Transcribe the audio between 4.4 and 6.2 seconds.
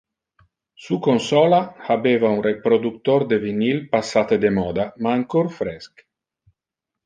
de moda ma ancora fresc.